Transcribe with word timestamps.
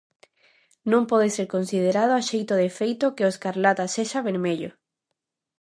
Non 0.91 1.03
pode 1.11 1.29
ser 1.35 1.47
considerado 1.55 2.11
a 2.15 2.21
xeito 2.29 2.53
de 2.61 2.69
feito 2.79 3.13
que 3.15 3.25
o 3.27 3.31
escarlata 3.33 3.85
sexa 3.95 4.25
vermello. 4.29 4.71